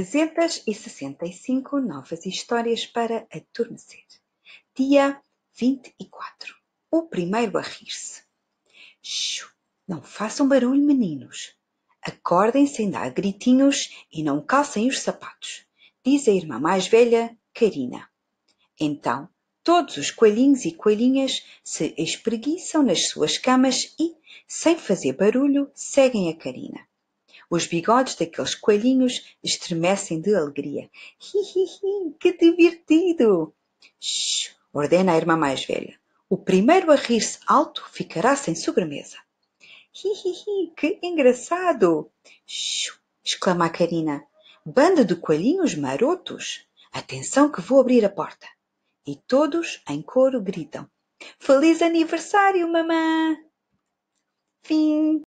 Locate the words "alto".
37.48-37.84